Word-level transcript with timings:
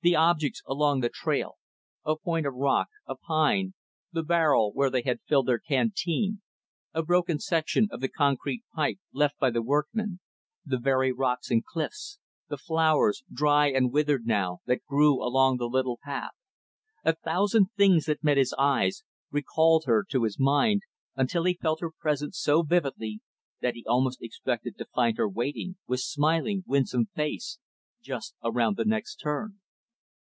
The 0.00 0.14
objects 0.14 0.62
along 0.64 1.00
the 1.00 1.08
trail 1.12 1.56
a 2.04 2.16
point 2.16 2.46
of 2.46 2.54
rock, 2.54 2.86
a 3.06 3.16
pine, 3.16 3.74
the 4.12 4.22
barrel 4.22 4.70
where 4.72 4.90
they 4.90 5.02
had 5.02 5.20
filled 5.26 5.46
their 5.46 5.58
canteen, 5.58 6.40
a 6.94 7.02
broken 7.02 7.40
section 7.40 7.88
of 7.90 8.00
the 8.00 8.08
concrete 8.08 8.62
pipe 8.72 8.98
left 9.12 9.40
by 9.40 9.50
the 9.50 9.60
workmen, 9.60 10.20
the 10.64 10.78
very 10.78 11.10
rocks 11.12 11.50
and 11.50 11.64
cliffs, 11.64 12.20
the 12.48 12.56
flowers 12.56 13.24
dry 13.30 13.70
and 13.72 13.92
withered 13.92 14.24
now 14.24 14.60
that 14.66 14.86
grew 14.86 15.20
along 15.20 15.56
the 15.56 15.68
little 15.68 15.98
path 16.00 16.30
a 17.04 17.12
thousand 17.16 17.66
things 17.76 18.04
that 18.06 18.22
met 18.22 18.36
his 18.36 18.54
eyes 18.56 19.02
recalled 19.32 19.84
her 19.86 20.06
to 20.08 20.22
his 20.22 20.38
mind 20.38 20.82
until 21.16 21.42
he 21.42 21.58
felt 21.60 21.80
her 21.80 21.90
presence 21.90 22.38
so 22.38 22.62
vividly 22.62 23.20
that 23.60 23.74
he 23.74 23.84
almost 23.86 24.22
expected 24.22 24.78
to 24.78 24.86
find 24.94 25.16
her 25.18 25.28
waiting, 25.28 25.76
with 25.88 25.98
smiling, 25.98 26.62
winsome 26.68 27.06
face, 27.16 27.58
just 28.00 28.36
around 28.44 28.76
the 28.76 28.84
next 28.84 29.16
turn. 29.16 29.58